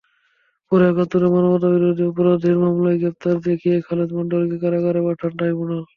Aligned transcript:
পরে 0.71 0.83
একাত্তরের 0.87 1.33
মানবতাবিরোধী 1.35 2.03
অপরাধের 2.05 2.55
মামলায় 2.63 2.99
গ্রেপ্তার 3.01 3.35
দেখিয়ে 3.47 3.77
খালেক 3.87 4.09
মণ্ডলকে 4.17 4.57
কারাগারে 4.63 4.99
পাঠান 5.07 5.31
ট্রাইব্যুনাল। 5.37 5.81